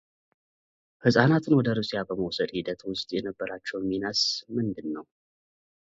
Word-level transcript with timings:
ህጻናቱን 1.03 1.53
ወደ 1.59 1.67
ሩሲያ 1.79 1.99
በመውሰድ 2.07 2.49
ሂደት 2.57 2.81
ውስጥ 2.91 3.07
የነበራቸው 3.17 3.85
ሚናስ 3.89 4.21
ምንድን 4.57 4.89
ነው? 4.97 5.05